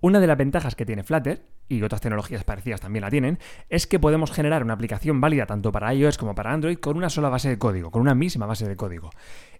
[0.00, 3.86] Una de las ventajas que tiene Flutter, y otras tecnologías parecidas también la tienen, es
[3.86, 7.28] que podemos generar una aplicación válida tanto para iOS como para Android con una sola
[7.28, 9.10] base de código, con una misma base de código.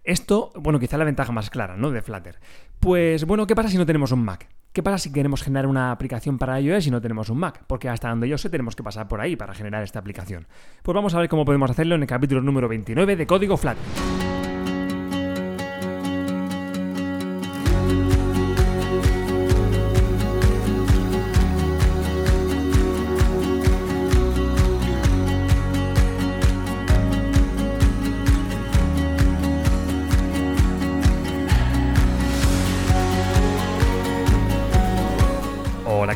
[0.03, 1.91] Esto, bueno, quizá la ventaja más clara, ¿no?
[1.91, 2.41] De Flutter.
[2.81, 4.49] Pues bueno, ¿qué pasa si no tenemos un Mac?
[4.73, 7.65] ¿Qué pasa si queremos generar una aplicación para iOS y no tenemos un Mac?
[7.67, 10.47] Porque hasta donde yo sé tenemos que pasar por ahí para generar esta aplicación.
[10.83, 14.20] Pues vamos a ver cómo podemos hacerlo en el capítulo número 29 de Código Flutter.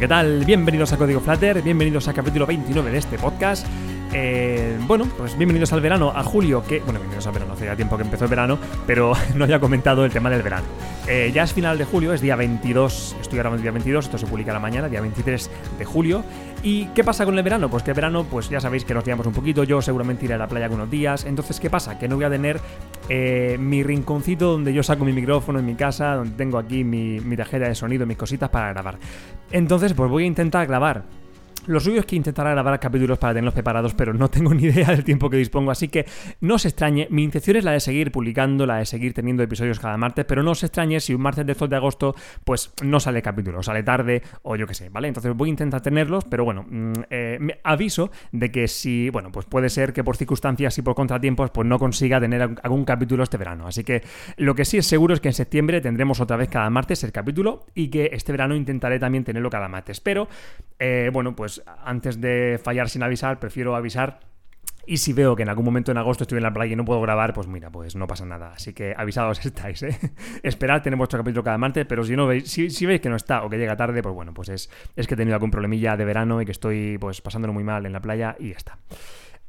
[0.04, 0.44] ¿Qué tal?
[0.44, 3.66] Bienvenidos a Código Flutter, bienvenidos al capítulo 29 de este podcast.
[4.16, 7.74] Eh, bueno, pues bienvenidos al verano, a julio, que, bueno, bienvenidos al verano, hace ya
[7.74, 10.64] tiempo que empezó el verano, pero no haya comentado el tema del verano.
[11.08, 14.16] Eh, ya es final de julio, es día 22, estoy grabando el día 22, esto
[14.16, 15.50] se publica la mañana, día 23
[15.80, 16.24] de julio.
[16.62, 17.68] ¿Y qué pasa con el verano?
[17.68, 20.34] Pues que el verano, pues ya sabéis que nos tiramos un poquito, yo seguramente iré
[20.34, 21.98] a la playa algunos días, entonces ¿qué pasa?
[21.98, 22.60] Que no voy a tener
[23.08, 27.18] eh, mi rinconcito donde yo saco mi micrófono en mi casa, donde tengo aquí mi,
[27.18, 28.96] mi tarjeta de sonido, mis cositas para grabar.
[29.50, 31.23] Entonces, pues voy a intentar grabar
[31.66, 34.88] lo suyo es que intentaré grabar capítulos para tenerlos preparados, pero no tengo ni idea
[34.88, 36.06] del tiempo que dispongo, así que
[36.40, 37.06] no se extrañe.
[37.10, 40.42] Mi intención es la de seguir publicando, la de seguir teniendo episodios cada martes, pero
[40.42, 43.82] no se extrañe si un martes de estos de agosto, pues no sale capítulo, sale
[43.82, 45.08] tarde o yo qué sé, ¿vale?
[45.08, 49.30] Entonces voy a intentar tenerlos, pero bueno, mm, eh, me aviso de que si, bueno,
[49.32, 53.22] pues puede ser que por circunstancias y por contratiempos, pues no consiga tener algún capítulo
[53.22, 53.66] este verano.
[53.66, 54.02] Así que
[54.36, 57.12] lo que sí es seguro es que en septiembre tendremos otra vez cada martes el
[57.12, 60.00] capítulo y que este verano intentaré también tenerlo cada martes.
[60.00, 60.28] Pero,
[60.78, 61.53] eh, bueno, pues
[61.84, 64.20] antes de fallar sin avisar, prefiero avisar.
[64.86, 66.84] Y si veo que en algún momento en agosto estoy en la playa y no
[66.84, 68.52] puedo grabar, pues mira, pues no pasa nada.
[68.54, 69.98] Así que avisados estáis, ¿eh?
[70.42, 73.44] Esperad tener vuestro capítulo cada martes, pero si no veis, si, veis que no está
[73.44, 76.04] o que llega tarde, pues bueno, pues es, es que he tenido algún problemilla de
[76.04, 78.78] verano y que estoy pues pasándolo muy mal en la playa y ya está.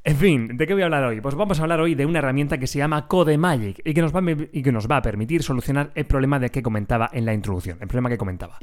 [0.06, 1.20] En fin, ¿de qué voy a hablar hoy?
[1.20, 4.16] Pues vamos a hablar hoy de una herramienta que se llama CodeMagic y que nos
[4.16, 7.26] va a, y que nos va a permitir solucionar el problema de que comentaba en
[7.26, 8.60] la introducción, el problema que comentaba.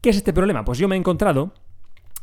[0.00, 0.64] ¿Qué es este problema?
[0.64, 1.52] Pues yo me he encontrado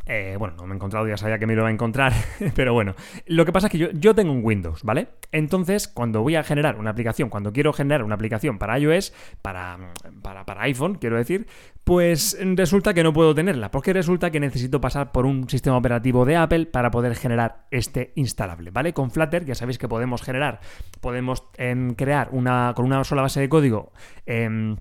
[0.07, 2.13] eh, bueno, no me he encontrado, ya sabía que me lo iba a encontrar,
[2.55, 2.95] pero bueno.
[3.25, 5.09] Lo que pasa es que yo, tengo un Windows, ¿vale?
[5.33, 9.77] Entonces, cuando voy a generar una aplicación, cuando quiero generar una aplicación para iOS, para,
[10.21, 11.47] para, para iPhone, quiero decir,
[11.83, 16.25] pues resulta que no puedo tenerla, porque resulta que necesito pasar por un sistema operativo
[16.25, 18.93] de Apple para poder generar este instalable, ¿vale?
[18.93, 20.61] Con Flutter ya sabéis que podemos generar,
[21.01, 23.91] podemos em, crear una, con una sola base de código.
[24.25, 24.77] Em,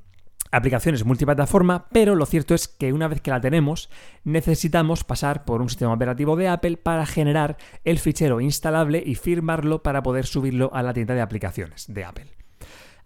[0.50, 3.90] aplicaciones multiplataforma, pero lo cierto es que una vez que la tenemos,
[4.24, 9.82] necesitamos pasar por un sistema operativo de Apple para generar el fichero instalable y firmarlo
[9.82, 12.45] para poder subirlo a la tienda de aplicaciones de Apple.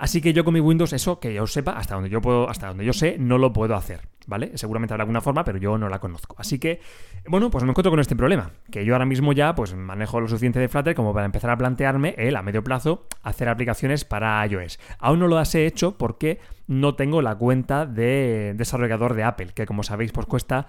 [0.00, 2.68] Así que yo con mi Windows, eso que yo sepa, hasta donde yo puedo, hasta
[2.68, 4.56] donde yo sé, no lo puedo hacer, ¿vale?
[4.56, 6.36] Seguramente habrá alguna forma, pero yo no la conozco.
[6.38, 6.80] Así que,
[7.28, 10.26] bueno, pues me encuentro con este problema, que yo ahora mismo ya pues manejo lo
[10.26, 14.46] suficiente de Flutter como para empezar a plantearme el a medio plazo hacer aplicaciones para
[14.46, 14.78] iOS.
[15.00, 19.66] Aún no lo he hecho porque no tengo la cuenta de desarrollador de Apple, que
[19.66, 20.68] como sabéis pues cuesta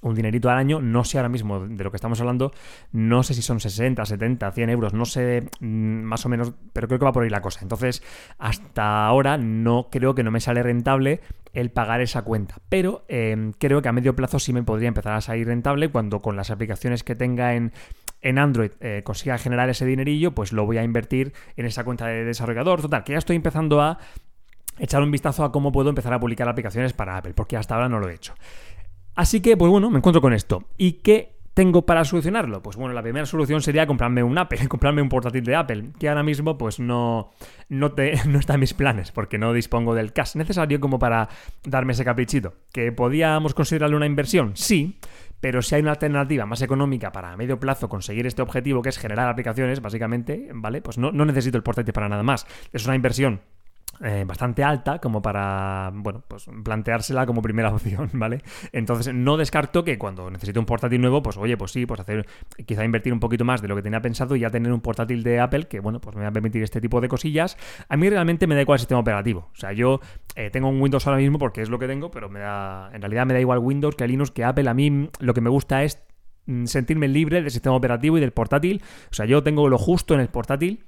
[0.00, 2.52] un dinerito al año, no sé ahora mismo de lo que estamos hablando,
[2.92, 6.88] no sé si son 60, 70, 100 euros, no sé mm, más o menos, pero
[6.88, 7.60] creo que va por ahí la cosa.
[7.62, 8.02] Entonces,
[8.38, 11.20] hasta ahora no creo que no me sale rentable
[11.52, 15.12] el pagar esa cuenta, pero em, creo que a medio plazo sí me podría empezar
[15.12, 17.72] a salir rentable cuando con las aplicaciones que tenga en,
[18.20, 22.06] en Android eh, consiga generar ese dinerillo, pues lo voy a invertir en esa cuenta
[22.06, 22.82] de desarrollador.
[22.82, 23.98] Total, que ya estoy empezando a
[24.78, 27.88] echar un vistazo a cómo puedo empezar a publicar aplicaciones para Apple, porque hasta ahora
[27.88, 28.34] no lo he hecho.
[29.14, 30.64] Así que, pues bueno, me encuentro con esto.
[30.76, 32.62] ¿Y qué tengo para solucionarlo?
[32.62, 36.08] Pues bueno, la primera solución sería comprarme un Apple, comprarme un portátil de Apple, que
[36.08, 37.30] ahora mismo pues no,
[37.68, 41.28] no, te, no está en mis planes, porque no dispongo del cash necesario como para
[41.62, 42.54] darme ese caprichito.
[42.72, 44.52] ¿Que podíamos considerarlo una inversión?
[44.56, 44.98] Sí,
[45.40, 48.88] pero si hay una alternativa más económica para a medio plazo conseguir este objetivo, que
[48.88, 50.82] es generar aplicaciones, básicamente, ¿vale?
[50.82, 52.46] Pues no, no necesito el portátil para nada más.
[52.72, 53.42] Es una inversión
[54.02, 58.42] eh, bastante alta como para, bueno, pues planteársela como primera opción, ¿vale?
[58.72, 62.26] Entonces no descarto que cuando necesite un portátil nuevo, pues oye, pues sí, pues hacer,
[62.66, 65.22] quizá invertir un poquito más de lo que tenía pensado y ya tener un portátil
[65.22, 67.56] de Apple que, bueno, pues me va a permitir este tipo de cosillas.
[67.88, 69.50] A mí realmente me da igual el sistema operativo.
[69.52, 70.00] O sea, yo
[70.36, 73.00] eh, tengo un Windows ahora mismo porque es lo que tengo, pero me da, en
[73.00, 74.68] realidad me da igual Windows que Linux, que Apple.
[74.68, 76.02] A mí lo que me gusta es
[76.46, 78.82] mm, sentirme libre del sistema operativo y del portátil.
[79.10, 80.84] O sea, yo tengo lo justo en el portátil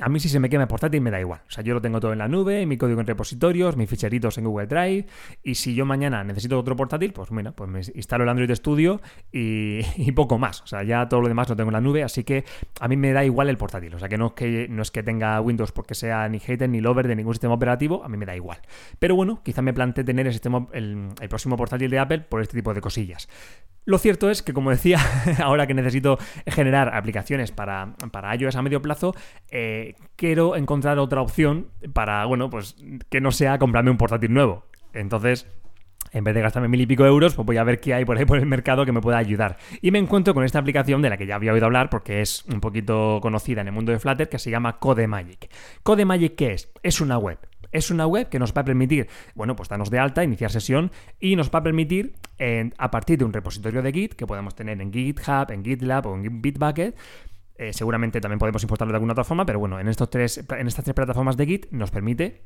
[0.00, 1.40] a mí si se me quema el portátil me da igual.
[1.46, 4.38] O sea, yo lo tengo todo en la nube, mi código en repositorios, mis ficheritos
[4.38, 5.06] en Google Drive.
[5.42, 9.00] Y si yo mañana necesito otro portátil, pues mira, pues me instalo el Android Studio
[9.32, 10.62] y, poco más.
[10.62, 12.44] O sea, ya todo lo demás lo tengo en la nube, así que
[12.80, 13.94] a mí me da igual el portátil.
[13.94, 16.68] O sea, que no es que, no es que tenga Windows porque sea ni hater
[16.68, 18.58] ni lover de ningún sistema operativo, a mí me da igual.
[18.98, 22.56] Pero bueno, quizá me plantee tener el, sistema, el próximo portátil de Apple por este
[22.56, 23.28] tipo de cosillas.
[23.86, 24.98] Lo cierto es que, como decía,
[25.42, 29.14] ahora que necesito generar aplicaciones para, para iOS a medio plazo,
[29.50, 29.83] eh,
[30.16, 32.76] quiero encontrar otra opción para, bueno, pues
[33.10, 34.64] que no sea comprarme un portátil nuevo.
[34.92, 35.46] Entonces,
[36.12, 38.16] en vez de gastarme mil y pico euros, pues voy a ver qué hay por
[38.16, 39.58] ahí por el mercado que me pueda ayudar.
[39.82, 42.44] Y me encuentro con esta aplicación de la que ya había oído hablar porque es
[42.52, 45.50] un poquito conocida en el mundo de Flutter que se llama CodeMagic.
[45.82, 46.72] ¿CodeMagic qué es?
[46.82, 47.38] Es una web
[47.74, 50.92] es una web que nos va a permitir, bueno, pues darnos de alta, iniciar sesión
[51.18, 52.14] y nos va a permitir,
[52.78, 56.14] a partir de un repositorio de Git que podemos tener en GitHub, en GitLab o
[56.14, 56.96] en Bitbucket,
[57.56, 60.66] eh, seguramente también podemos importarlo de alguna otra forma, pero bueno, en, estos tres, en
[60.66, 62.42] estas tres plataformas de Git nos permite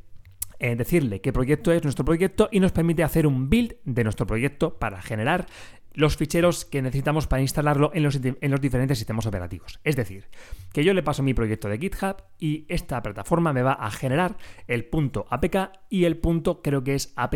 [0.58, 4.26] eh, decirle qué proyecto es nuestro proyecto y nos permite hacer un build de nuestro
[4.26, 5.46] proyecto para generar
[5.94, 9.80] los ficheros que necesitamos para instalarlo en los, en los, diferentes sistemas operativos.
[9.82, 10.28] Es decir,
[10.72, 14.36] que yo le paso mi proyecto de GitHub y esta plataforma me va a generar
[14.68, 17.34] el punto APK y el punto creo que es app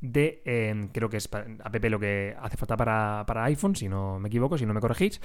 [0.00, 4.18] de, em, creo que es app lo que hace falta para, para, iPhone, si no
[4.18, 5.20] me equivoco, si no me corregís.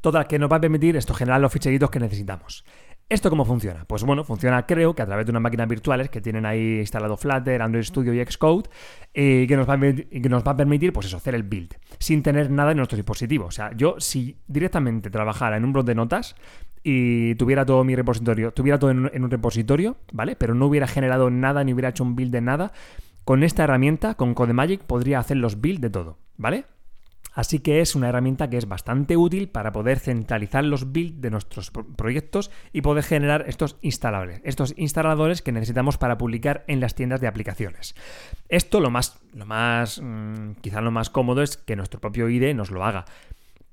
[0.00, 2.64] Total, que nos va a permitir esto, generar los ficheritos que necesitamos.
[3.10, 3.86] ¿Esto cómo funciona?
[3.86, 7.16] Pues bueno, funciona creo que a través de unas máquinas virtuales que tienen ahí instalado
[7.16, 8.68] Flutter, Android Studio y Xcode
[9.14, 11.74] y que nos va a, que nos va a permitir pues eso, hacer el build
[11.98, 13.46] sin tener nada en nuestro dispositivo.
[13.46, 16.36] O sea, yo si directamente trabajara en un blog de notas
[16.82, 20.36] y tuviera todo mi repositorio, tuviera todo en un, repositorio, ¿vale?
[20.36, 22.72] Pero no hubiera generado nada ni hubiera hecho un build de nada,
[23.24, 26.66] con esta herramienta, con CodeMagic, podría hacer los builds de todo, ¿vale?
[27.38, 31.30] Así que es una herramienta que es bastante útil para poder centralizar los builds de
[31.30, 36.96] nuestros proyectos y poder generar estos instalables, estos instaladores que necesitamos para publicar en las
[36.96, 37.94] tiendas de aplicaciones.
[38.48, 42.54] Esto lo más, lo más, mm, quizá lo más cómodo es que nuestro propio IDE
[42.54, 43.04] nos lo haga.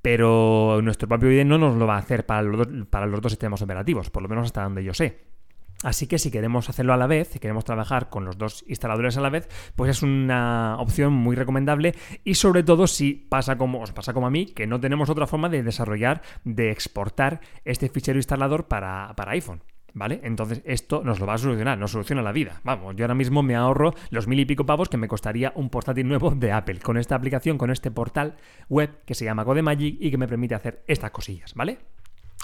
[0.04, 2.48] Pero nuestro propio IDE no nos lo va a hacer para
[2.92, 5.35] para los dos sistemas operativos, por lo menos hasta donde yo sé.
[5.84, 9.18] Así que si queremos hacerlo a la vez, si queremos trabajar con los dos instaladores
[9.18, 13.82] a la vez, pues es una opción muy recomendable y sobre todo si pasa como
[13.82, 17.90] os pasa como a mí, que no tenemos otra forma de desarrollar, de exportar este
[17.90, 19.62] fichero instalador para, para iPhone.
[19.98, 20.20] ¿Vale?
[20.24, 22.60] Entonces esto nos lo va a solucionar, nos soluciona la vida.
[22.66, 25.70] Vamos, yo ahora mismo me ahorro los mil y pico pavos que me costaría un
[25.70, 28.36] portátil nuevo de Apple con esta aplicación, con este portal
[28.68, 31.80] web que se llama CodeMagic y que me permite hacer estas cosillas, ¿vale?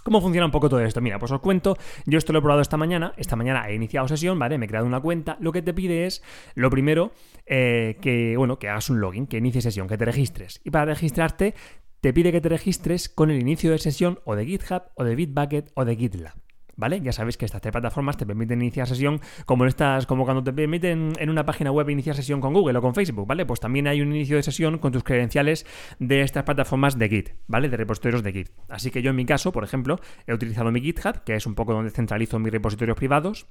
[0.04, 1.02] ¿Cómo funciona un poco todo esto?
[1.02, 4.08] Mira, pues os cuento, yo esto lo he probado esta mañana, esta mañana he iniciado
[4.08, 4.58] sesión, ¿vale?
[4.58, 6.24] Me he creado una cuenta, lo que te pide es,
[6.56, 7.12] lo primero,
[7.46, 10.60] eh, que, bueno, que hagas un login, que inicie sesión, que te registres.
[10.64, 11.54] Y para registrarte,
[12.02, 15.16] te pide que te registres con el inicio de sesión o de GitHub, o de
[15.16, 16.51] Bitbucket, o de GitLab.
[16.82, 17.00] ¿Vale?
[17.00, 20.52] Ya sabéis que estas tres plataformas te permiten iniciar sesión como estas, como cuando te
[20.52, 23.46] permiten en una página web iniciar sesión con Google o con Facebook, ¿vale?
[23.46, 25.68] Pues también hay un inicio de sesión con tus credenciales
[26.00, 27.70] de estas plataformas de Git, ¿vale?
[27.70, 28.50] De repositorios de Git.
[28.68, 31.54] Así que yo en mi caso, por ejemplo, he utilizado mi GitHub, que es un
[31.54, 33.46] poco donde centralizo mis repositorios privados.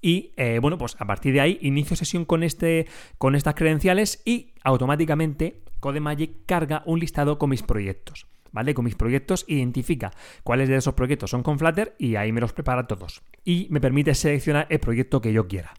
[0.00, 2.86] Y eh, bueno, pues a partir de ahí inicio sesión con, este,
[3.18, 8.26] con estas credenciales y automáticamente CodeMagic carga un listado con mis proyectos.
[8.54, 8.72] ¿Vale?
[8.72, 10.12] Con mis proyectos, identifica
[10.44, 13.22] cuáles de esos proyectos son con Flutter y ahí me los prepara todos.
[13.44, 15.74] Y me permite seleccionar el proyecto que yo quiera.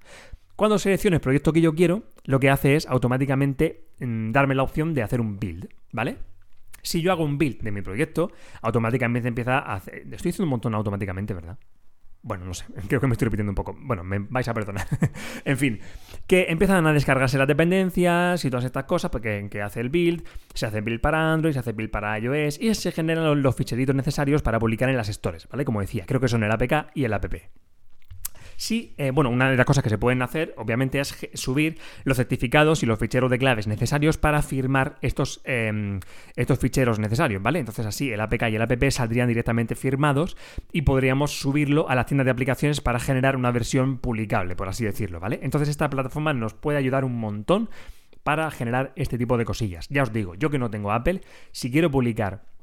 [0.56, 4.64] Cuando selecciono el proyecto que yo quiero, lo que hace es automáticamente mm, darme la
[4.64, 6.18] opción de hacer un build, ¿vale?
[6.82, 8.32] Si yo hago un build de mi proyecto,
[8.62, 9.96] automáticamente empieza a hacer...
[10.12, 11.58] Estoy haciendo un montón automáticamente, ¿verdad?
[12.26, 13.78] Bueno, no sé, creo que me estoy repitiendo un poco.
[13.80, 14.88] Bueno, me vais a perdonar.
[15.46, 15.80] en fin,
[16.26, 20.26] que empiezan a descargarse las dependencias y todas estas cosas, porque que hace el build,
[20.56, 23.96] se hace build para Android, se hace build para iOS y se generan los, ficheritos
[23.96, 25.66] necesarios para publicar en las stores, ¿vale?
[25.66, 27.26] Como decía, creo que son el APK y el app.
[28.58, 32.18] Sí, eh, bueno, una de las cosas que se pueden hacer, obviamente, es subir los
[32.18, 36.00] certificados y los ficheros de claves necesarios para firmar estos, em,
[36.36, 37.60] estos ficheros necesarios, ¿vale?
[37.60, 40.38] Entonces así el APK y el app saldrían directamente firmados
[40.72, 44.86] y podríamos subirlo a la tienda de aplicaciones para generar una versión publicable, por así
[44.86, 45.40] decirlo, ¿vale?
[45.42, 47.70] Entonces esta plataforma nos puede ayudar un montón
[48.24, 49.88] para generar este tipo de cosillas.
[49.90, 51.22] Ya os digo, yo que no tengo Apple,
[51.52, 52.55] si quiero publicar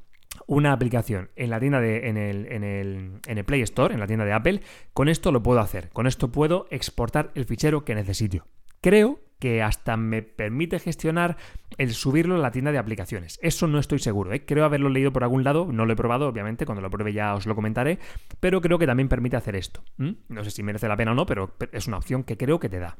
[0.47, 3.99] una aplicación en la tienda de, en el, en, el, en el Play Store, en
[3.99, 4.61] la tienda de Apple,
[4.93, 5.89] con esto lo puedo hacer.
[5.89, 8.45] Con esto puedo exportar el fichero que necesito.
[8.81, 11.35] Creo que hasta me permite gestionar
[11.77, 13.39] el subirlo a la tienda de aplicaciones.
[13.41, 14.45] Eso no estoy seguro, ¿eh?
[14.45, 17.35] creo haberlo leído por algún lado, no lo he probado, obviamente, cuando lo pruebe ya
[17.35, 17.99] os lo comentaré,
[18.39, 19.83] pero creo que también permite hacer esto.
[19.97, 22.69] No sé si merece la pena o no, pero es una opción que creo que
[22.69, 22.97] te da.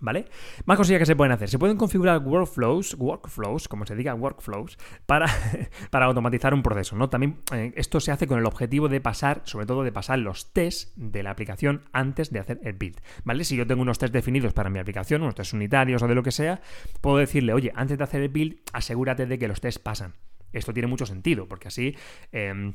[0.00, 0.26] ¿Vale?
[0.64, 1.48] Más cosillas que se pueden hacer.
[1.48, 5.26] Se pueden configurar workflows, workflows, como se diga, workflows, para,
[5.90, 6.96] para automatizar un proceso.
[6.96, 7.08] ¿no?
[7.08, 10.52] También eh, esto se hace con el objetivo de pasar, sobre todo de pasar los
[10.52, 13.00] tests de la aplicación antes de hacer el build.
[13.24, 13.44] ¿Vale?
[13.44, 16.22] Si yo tengo unos tests definidos para mi aplicación, unos tests unitarios o de lo
[16.22, 16.60] que sea,
[17.00, 20.14] puedo decirle, oye, antes de hacer el build, asegúrate de que los tests pasan.
[20.52, 21.96] Esto tiene mucho sentido, porque así.
[22.30, 22.74] Em,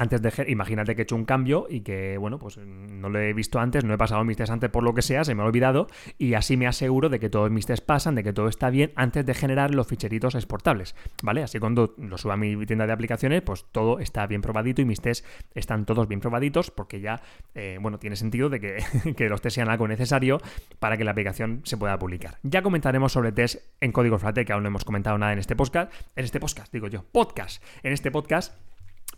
[0.00, 3.34] antes de imagínate que he hecho un cambio y que, bueno, pues no lo he
[3.34, 5.44] visto antes, no he pasado mis test antes por lo que sea, se me ha
[5.44, 8.70] olvidado y así me aseguro de que todos mis tests pasan, de que todo está
[8.70, 11.42] bien antes de generar los ficheritos exportables, ¿vale?
[11.42, 14.86] Así cuando lo suba a mi tienda de aplicaciones, pues todo está bien probadito y
[14.86, 17.20] mis tests están todos bien probaditos porque ya,
[17.54, 18.78] eh, bueno, tiene sentido de que,
[19.16, 20.40] que los tests sean algo necesario
[20.78, 22.38] para que la aplicación se pueda publicar.
[22.42, 25.56] Ya comentaremos sobre test en código Flutter, que aún no hemos comentado nada en este
[25.56, 28.54] podcast, en este podcast, digo yo, podcast, en este podcast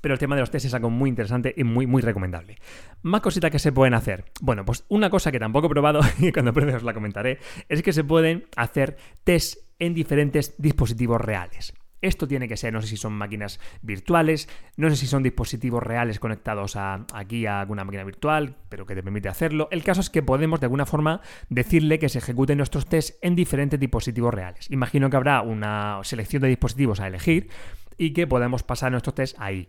[0.02, 2.58] pero el tema de los tests es algo muy interesante y muy, muy recomendable.
[3.00, 4.26] Más cositas que se pueden hacer.
[4.42, 7.38] Bueno, pues una cosa que tampoco he probado y cuando pruebe os la comentaré,
[7.70, 11.72] es que se pueden hacer tests en diferentes dispositivos reales.
[12.02, 15.80] Esto tiene que ser, no sé si son máquinas virtuales, no sé si son dispositivos
[15.80, 19.68] reales conectados a, aquí a alguna máquina virtual, pero que te permite hacerlo.
[19.70, 23.36] El caso es que podemos de alguna forma decirle que se ejecuten nuestros tests en
[23.36, 24.68] diferentes dispositivos reales.
[24.72, 27.50] Imagino que habrá una selección de dispositivos a elegir
[27.96, 29.68] y que podemos pasar nuestros tests ahí.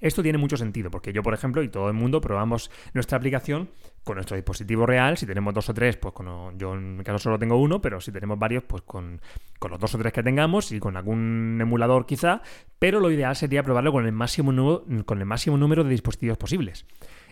[0.00, 3.68] Esto tiene mucho sentido, porque yo, por ejemplo, y todo el mundo probamos nuestra aplicación
[4.02, 5.18] con nuestro dispositivo real.
[5.18, 8.00] Si tenemos dos o tres, pues con, yo en mi caso solo tengo uno, pero
[8.00, 9.20] si tenemos varios, pues con,
[9.68, 12.40] los dos o tres que tengamos y con algún emulador quizá.
[12.78, 16.86] Pero lo ideal sería probarlo con el máximo, número de dispositivos posibles.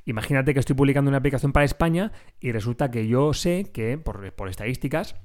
[0.05, 4.49] Imagínate que estoy publicando una aplicación para España y resulta que yo sé que, por
[4.49, 5.17] estadísticas,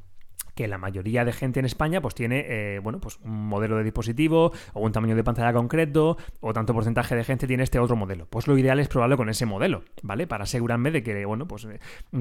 [0.55, 3.83] que la mayoría de gente en España pues tiene eh, bueno pues un modelo de
[3.83, 7.95] dispositivo o un tamaño de pantalla concreto o tanto porcentaje de gente tiene este otro
[7.95, 8.27] modelo.
[8.27, 11.67] Pues lo ideal es probarlo con ese modelo vale para asegurarme de que bueno pues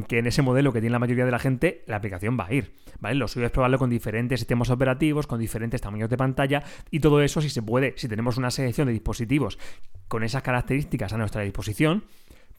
[0.09, 2.52] que en ese modelo que tiene la mayoría de la gente la aplicación va a
[2.52, 6.62] ir vale lo suyo es probarlo con diferentes sistemas operativos con diferentes tamaños de pantalla
[6.90, 9.59] y todo eso si se puede si tenemos una selección de dispositivos
[10.09, 12.04] con esas características a nuestra disposición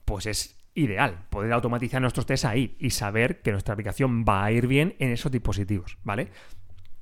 [0.06, 4.52] pues es ideal poder automatizar nuestros tests ahí y saber que nuestra aplicación va a
[4.52, 6.30] ir bien en esos dispositivos, ¿vale?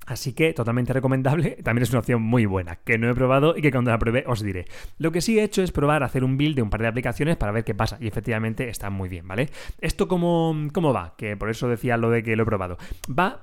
[0.08, 3.62] Así que totalmente recomendable, también es una opción muy buena, que no he probado y
[3.62, 4.66] que cuando la pruebe os diré.
[4.98, 7.38] Lo que sí he hecho es probar hacer un build de un par de aplicaciones
[7.38, 9.50] para ver qué pasa y efectivamente está muy bien, ¿vale?
[9.80, 11.16] ¿Esto cómo, cómo va?
[11.18, 12.78] Que por eso decía lo de que lo he probado.
[13.08, 13.42] Va,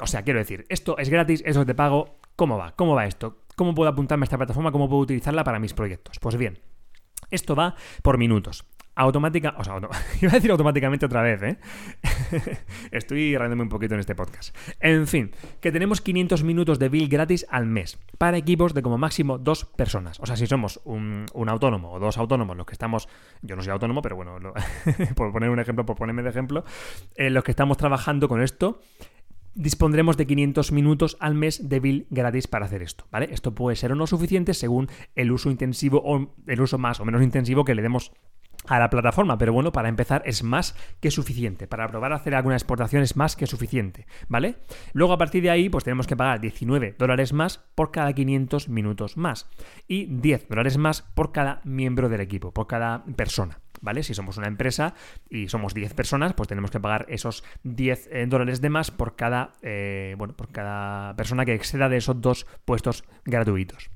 [0.00, 2.72] o sea, quiero decir, esto es gratis, eso te pago, ¿cómo va?
[2.76, 3.42] ¿Cómo va esto?
[3.56, 4.72] ¿Cómo puedo apuntarme a esta plataforma?
[4.72, 6.18] ¿Cómo puedo utilizarla para mis proyectos?
[6.20, 6.58] Pues bien,
[7.30, 8.64] esto va por minutos
[8.94, 9.76] automática, o sea,
[10.20, 11.58] iba a decir automáticamente otra vez, ¿eh?
[12.90, 14.54] Estoy rayándome un poquito en este podcast.
[14.80, 18.98] En fin, que tenemos 500 minutos de bill gratis al mes para equipos de como
[18.98, 20.20] máximo dos personas.
[20.20, 23.08] O sea, si somos un, autónomo o dos autónomos, los que estamos,
[23.42, 24.38] yo no soy autónomo, pero bueno,
[25.14, 26.64] por poner un ejemplo, por ponerme de ejemplo,
[27.16, 28.80] eh, los que estamos trabajando con esto,
[29.54, 33.28] dispondremos de 500 minutos al mes de bill gratis para hacer esto, ¿vale?
[33.32, 37.04] Esto puede ser o no suficiente según el uso intensivo o el uso más o
[37.04, 38.12] menos intensivo que le demos
[38.66, 41.66] a la plataforma, pero bueno, para empezar es más que suficiente.
[41.66, 44.56] Para probar a hacer alguna exportación es más que suficiente, ¿vale?
[44.92, 48.68] Luego a partir de ahí, pues tenemos que pagar 19 dólares más por cada 500
[48.68, 49.48] minutos más
[49.88, 53.58] y 10 dólares más por cada miembro del equipo, por cada persona.
[53.80, 54.04] ¿Vale?
[54.04, 54.94] Si somos una empresa
[55.28, 59.16] y somos 10 personas, pues tenemos que pagar esos 10 eh, dólares de más por
[59.16, 63.90] cada, eh, bueno, por cada persona que exceda de esos dos puestos gratuitos.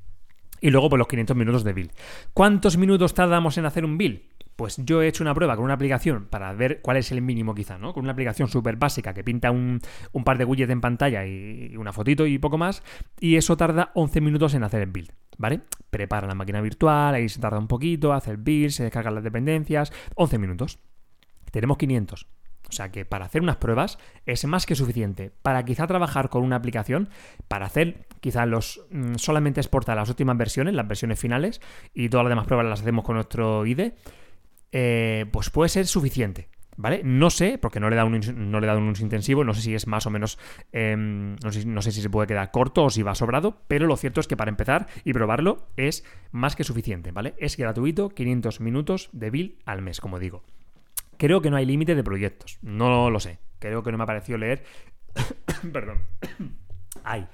[0.60, 1.92] Y luego por los 500 minutos de bill.
[2.34, 4.28] ¿Cuántos minutos tardamos en hacer un bill?
[4.56, 7.54] Pues yo he hecho una prueba con una aplicación para ver cuál es el mínimo
[7.54, 7.92] quizá, ¿no?
[7.92, 9.80] Con una aplicación súper básica que pinta un,
[10.24, 12.82] par de widgets en pantalla y una fotito y poco más.
[13.20, 15.60] Y eso tarda 11 minutos en hacer el build, ¿vale?
[15.90, 19.24] Prepara la máquina virtual, ahí se tarda un poquito, hace el build, se descargan las
[19.24, 19.92] dependencias.
[20.14, 20.78] 11 minutos.
[21.50, 22.26] Tenemos 500.
[22.68, 25.32] O sea que para hacer unas pruebas es más que suficiente.
[25.42, 27.10] Para quizá trabajar con una aplicación,
[27.46, 31.60] para hacer quizá los mm, solamente exportar las últimas versiones, las versiones finales,
[31.94, 33.94] y todas las demás pruebas las hacemos con nuestro IDE
[34.78, 36.48] eh, pues puede ser suficiente.
[36.78, 37.00] ¿Vale?
[37.02, 39.74] No sé, porque no le, da un, no le un uso intensivo, no sé si
[39.74, 40.38] es más o menos,
[40.72, 44.20] em, no, sé, si se puede quedar corto o si va sobrado, pero lo cierto
[44.20, 47.32] es que para empezar y probarlo es más que suficiente, ¿vale?
[47.38, 50.44] Es gratuito, 500 minutos de bill al mes, como digo.
[51.16, 54.06] Creo que no hay límite de proyectos, no lo sé, creo que no me ha
[54.06, 54.62] parecido leer,
[55.72, 56.02] perdón,
[57.04, 57.26] hay,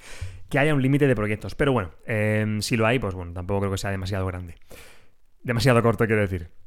[0.49, 3.62] que haya un límite de proyectos, pero bueno, em, si lo hay, pues bueno, tampoco
[3.62, 4.54] creo que sea demasiado grande.
[5.42, 6.62] Demasiado corto, quiero decir.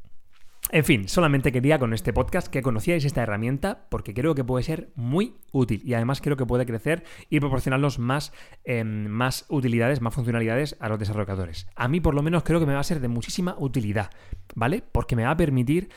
[0.72, 4.64] En fin, solamente quería con este podcast que conocíais esta herramienta porque creo que puede
[4.64, 10.02] ser muy útil y además creo que puede crecer y proporcionarnos más, em, más utilidades,
[10.02, 11.68] más funcionalidades a los desarrolladores.
[11.76, 14.10] A mí por lo menos creo que me va a ser de muchísima utilidad,
[14.56, 14.84] ¿vale?
[14.92, 15.90] Porque me va a permitir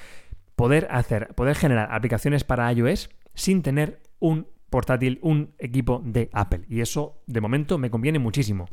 [0.54, 6.66] poder hacer, poder generar aplicaciones para iOS sin tener un portátil, un equipo de Apple.
[6.68, 8.68] Y eso, de momento, me conviene muchísimo.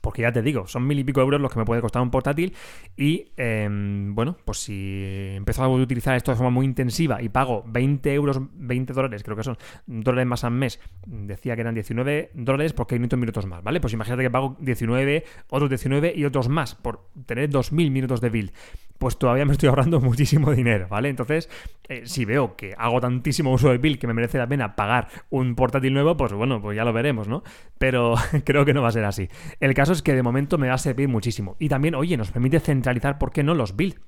[0.00, 2.10] Porque ya te digo, son mil y pico euros los que me puede costar un
[2.10, 2.54] portátil.
[2.96, 7.64] Y em, bueno, pues si empiezo a utilizar esto de forma muy intensiva y pago
[7.66, 12.30] 20 euros, 20 dólares, creo que son dólares más al mes, decía que eran 19
[12.34, 13.80] dólares porque hay minutos más, ¿vale?
[13.80, 18.30] Pues imagínate que pago 19, otros 19 y otros más por tener 2000 minutos de
[18.30, 18.52] build
[19.00, 21.08] pues todavía me estoy ahorrando muchísimo dinero, ¿vale?
[21.08, 21.48] Entonces,
[21.88, 25.08] eh, si veo que hago tantísimo uso de Bill que me merece la pena pagar
[25.30, 27.42] un portátil nuevo, pues bueno, pues ya lo veremos, ¿no?
[27.78, 28.14] Pero
[28.44, 29.30] creo que no va a ser así.
[29.58, 31.56] El caso es que de momento me va a servir muchísimo.
[31.58, 34.00] Y también, oye, nos permite centralizar, ¿por qué no?, los builds.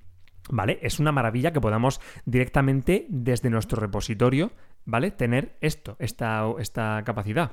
[0.51, 0.79] ¿Vale?
[0.83, 4.53] Es una maravilla que podamos directamente desde nuestro repositorio,
[4.85, 5.11] ¿vale?
[5.11, 7.53] Tener esto, esta, esta capacidad.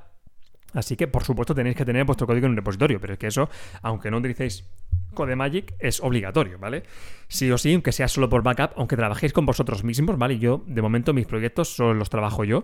[0.74, 3.28] Así que, por supuesto, tenéis que tener vuestro código en un repositorio, pero es que
[3.28, 3.50] eso,
[3.82, 4.66] aunque no utilicéis
[5.14, 6.84] CodeMagic es obligatorio, ¿vale?
[7.28, 10.38] Sí o sí, aunque sea solo por backup, aunque trabajéis con vosotros mismos, ¿vale?
[10.38, 12.64] Yo, de momento, mis proyectos solo los trabajo yo.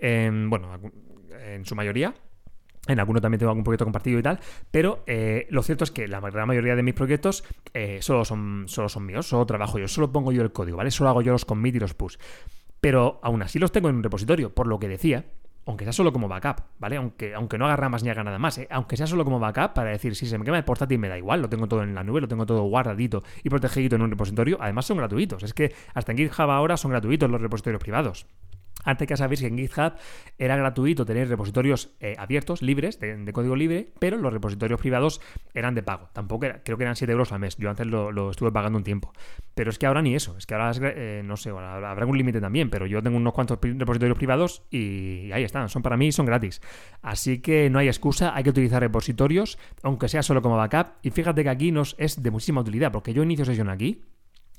[0.00, 0.80] bueno,
[1.44, 2.14] en su mayoría.
[2.88, 4.40] En alguno también tengo algún proyecto compartido y tal,
[4.72, 7.44] pero eh, lo cierto es que la gran mayoría de mis proyectos
[7.74, 10.90] eh, solo, son, solo son míos, solo trabajo yo, solo pongo yo el código, ¿vale?
[10.90, 12.16] Solo hago yo los commit y los push.
[12.80, 15.26] Pero aún así los tengo en un repositorio, por lo que decía,
[15.66, 16.96] aunque sea solo como backup, ¿vale?
[16.96, 18.68] Aunque, aunque no haga ramas ni haga nada más, ¿eh?
[18.70, 21.16] aunque sea solo como backup para decir, si se me quema el portátil me da
[21.16, 24.10] igual, lo tengo todo en la nube, lo tengo todo guardadito y protegido en un
[24.10, 28.26] repositorio, además son gratuitos, es que hasta en GitHub ahora son gratuitos los repositorios privados.
[28.84, 29.92] Antes que sabéis que en GitHub
[30.38, 35.20] era gratuito tener repositorios eh, abiertos, libres, de, código libre, pero los repositorios privados
[35.54, 36.08] eran de pago.
[36.12, 37.56] Tampoco era, creo que eran 7 euros al mes.
[37.58, 39.12] Yo antes lo, estuve pagando un tiempo.
[39.54, 40.36] Pero es que ahora ni eso.
[40.36, 43.58] Es que ahora, eh, no sé, habrá un límite también, pero yo tengo unos cuantos
[43.62, 45.68] repositorios privados y ahí están.
[45.68, 46.60] Son para mí, son gratis.
[47.02, 50.94] Así que no hay excusa, hay que utilizar repositorios, aunque sea solo como backup.
[51.02, 54.02] Y fíjate que aquí nos es de muchísima utilidad, porque yo inicio sesión aquí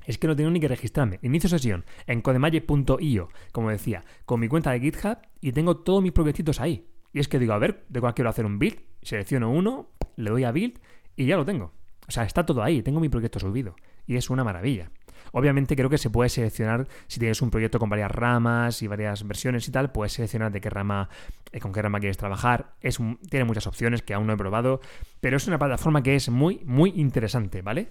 [0.04, 1.18] es que no tengo ni que registrarme.
[1.22, 6.12] Inicio sesión en codemagic.io, como decía, con mi cuenta de GitHub y tengo todos mis
[6.12, 6.86] proyectitos ahí.
[7.12, 10.30] Y es que digo, a ver, de cuál quiero hacer un build, selecciono uno, le
[10.30, 10.78] doy a build
[11.16, 11.72] y ya lo tengo.
[12.06, 13.76] O sea, está todo ahí, tengo mi proyecto subido.
[14.06, 14.90] Y es una maravilla.
[15.32, 19.26] Obviamente creo que se puede seleccionar, si tienes un proyecto con varias ramas y varias
[19.26, 21.08] versiones y tal, puedes seleccionar de qué rama,
[21.50, 22.74] eh, con qué rama quieres trabajar.
[22.80, 22.98] Es
[23.30, 24.80] tiene muchas opciones que aún no he probado,
[25.20, 27.88] pero es una plataforma que es muy, muy interesante, ¿vale?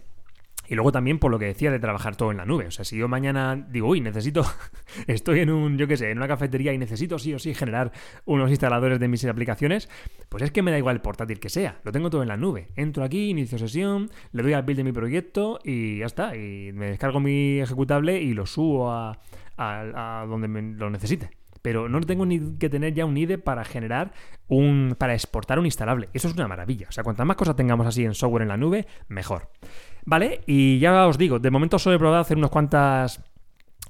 [0.67, 2.67] Y luego también por lo que decía de trabajar todo en la nube.
[2.67, 4.45] O sea, si yo mañana digo, uy, necesito,
[5.07, 7.91] estoy en un, yo qué sé, en una cafetería y necesito sí o sí generar
[8.25, 9.89] unos instaladores de mis aplicaciones,
[10.29, 11.79] pues es que me da igual el portátil que sea.
[11.83, 12.69] Lo tengo todo en la nube.
[12.75, 16.35] Entro aquí, inicio sesión, le doy al build de mi proyecto y ya está.
[16.35, 19.19] Y me descargo mi ejecutable y lo subo a,
[20.27, 21.29] donde lo necesite
[21.61, 24.11] pero no tengo ni que tener ya un IDE para generar
[24.49, 24.97] un.
[24.99, 26.09] para exportar un instalable.
[26.11, 26.87] Eso es una maravilla.
[26.89, 29.49] O sea, cuantas más cosas tengamos así en software en la nube, mejor.
[30.05, 33.21] Vale, y ya os digo, de momento solo he probado hacer unas cuantas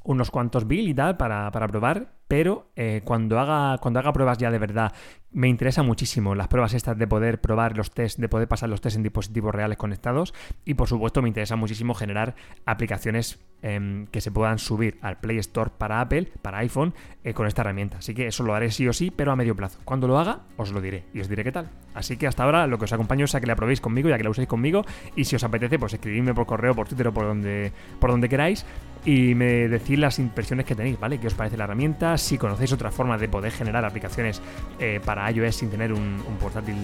[0.04, 4.39] unos cuantos build y tal para, para probar, pero eh, cuando, haga, cuando haga pruebas
[4.39, 4.91] ya de verdad,
[5.30, 8.82] me interesa muchísimo las pruebas estas de poder probar los test, de poder pasar los
[8.82, 10.34] test en dispositivos reales conectados
[10.65, 12.34] y por supuesto me interesa muchísimo generar
[12.65, 17.46] aplicaciones em, que se puedan subir al Play Store para Apple, para iPhone, eh, con
[17.46, 18.00] esta herramienta.
[18.00, 19.78] Así que eso lo haré sí o sí, pero a medio plazo.
[19.86, 21.69] Cuando lo haga, os lo diré y os diré qué tal.
[21.93, 24.17] Así que hasta ahora lo que os acompaño es a que la probéis conmigo, ya
[24.17, 27.13] que la uséis conmigo y si os apetece, pues escribidme por correo, por Twitter o
[27.13, 28.65] por donde, por donde queráis
[29.06, 31.19] y me decís las impresiones que tenéis, ¿vale?
[31.19, 32.17] ¿Qué os parece la herramienta?
[32.24, 34.42] Si conocéis otra forma de poder generar aplicaciones
[34.80, 36.76] eh, para iOS sin tener un, portátil,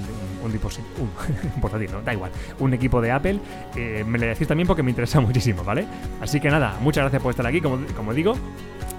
[0.44, 0.90] un, dispositivo,
[1.56, 3.40] un, portátil, no, da igual, un equipo de Apple,
[3.76, 5.86] eh, me lo decís también porque me interesa muchísimo, ¿vale?
[6.20, 8.36] Así que nada, muchas gracias por estar aquí, como, como digo.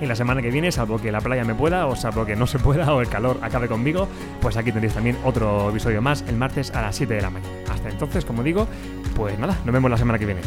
[0.01, 2.47] Y la semana que viene, salvo que la playa me pueda, o salvo que no
[2.47, 4.09] se pueda, o el calor acabe conmigo,
[4.41, 7.53] pues aquí tendréis también otro episodio más el martes a las 7 de la mañana.
[7.71, 8.67] Hasta entonces, como digo,
[9.15, 10.41] pues nada, nos vemos la semana que viene.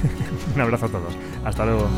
[0.54, 1.14] Un abrazo a todos.
[1.44, 1.90] Hasta luego.